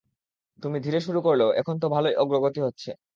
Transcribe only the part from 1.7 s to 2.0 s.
তো